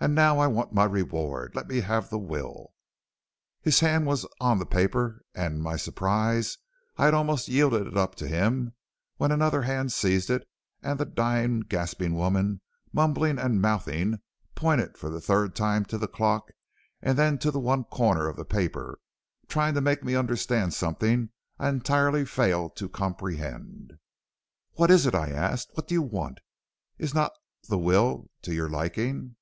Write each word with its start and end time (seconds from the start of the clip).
And 0.00 0.14
now 0.14 0.38
I 0.38 0.46
want 0.46 0.72
my 0.72 0.84
reward. 0.84 1.54
Let 1.54 1.68
me 1.68 1.80
have 1.80 2.08
the 2.08 2.20
will.' 2.20 2.72
"His 3.60 3.80
hand 3.80 4.06
was 4.06 4.26
on 4.40 4.58
the 4.60 4.64
paper 4.64 5.22
and 5.34 5.56
in 5.56 5.60
my 5.60 5.76
surprise 5.76 6.56
I 6.96 7.04
had 7.06 7.14
almost 7.14 7.48
yielded 7.48 7.86
it 7.86 7.96
up 7.96 8.14
to 8.14 8.28
him, 8.28 8.74
when 9.16 9.30
another 9.32 9.62
hand 9.62 9.92
seized 9.92 10.30
it, 10.30 10.48
and 10.82 10.98
the 10.98 11.04
dying, 11.04 11.60
gasping 11.60 12.14
woman, 12.14 12.62
mumbling 12.94 13.38
and 13.38 13.60
mouthing, 13.60 14.20
pointed 14.54 14.96
for 14.96 15.10
the 15.10 15.20
third 15.20 15.54
time 15.56 15.84
to 15.86 15.98
the 15.98 16.08
clock 16.08 16.52
and 17.02 17.18
then 17.18 17.36
to 17.38 17.50
one 17.50 17.84
corner 17.84 18.28
of 18.28 18.36
the 18.36 18.46
paper, 18.46 19.00
trying 19.48 19.74
to 19.74 19.82
make 19.82 20.02
me 20.04 20.14
understand 20.14 20.72
something 20.72 21.28
I 21.58 21.68
entirely 21.68 22.24
failed 22.24 22.74
to 22.76 22.88
comprehend. 22.88 23.98
"'What 24.74 24.90
is 24.90 25.04
it?' 25.06 25.14
I 25.16 25.28
asked. 25.30 25.70
'What 25.74 25.88
do 25.88 25.94
you 25.94 26.02
want? 26.02 26.38
Is 26.98 27.12
not 27.14 27.32
the 27.68 27.76
will 27.78 28.30
to 28.42 28.54
your 28.54 28.70
liking?' 28.70 29.34